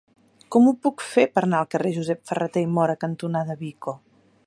Com 0.55 0.69
ho 0.69 0.73
puc 0.85 1.03
fer 1.09 1.25
per 1.35 1.43
anar 1.49 1.59
al 1.59 1.69
carrer 1.75 1.93
Josep 1.99 2.25
Ferrater 2.31 2.67
i 2.69 2.73
Móra 2.79 2.97
cantonada 3.07 3.63
Vico? 3.65 3.99